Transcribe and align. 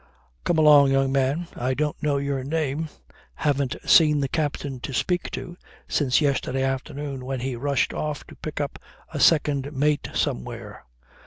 Come 0.45 0.57
along, 0.57 0.89
young 0.89 1.11
man. 1.11 1.45
I 1.55 1.75
don't 1.75 2.01
know 2.01 2.17
your 2.17 2.43
name. 2.43 2.89
Haven't 3.35 3.75
seen 3.85 4.19
the 4.19 4.27
captain, 4.27 4.79
to 4.79 4.95
speak 4.95 5.29
to, 5.33 5.57
since 5.87 6.19
yesterday 6.21 6.63
afternoon 6.63 7.23
when 7.23 7.41
he 7.41 7.55
rushed 7.55 7.93
off 7.93 8.25
to 8.25 8.35
pick 8.35 8.59
up 8.59 8.79
a 9.13 9.19
second 9.19 9.71
mate 9.73 10.09
somewhere. 10.15 10.85